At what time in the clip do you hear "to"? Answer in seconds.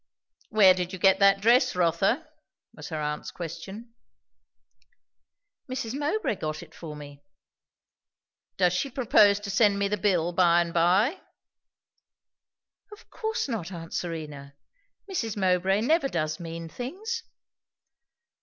9.41-9.51